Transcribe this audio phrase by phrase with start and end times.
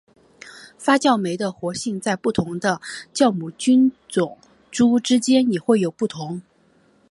[0.79, 2.81] 发酵酶的活性在不同的
[3.13, 3.91] 酵母菌
[4.73, 6.41] 株之间也会有不同。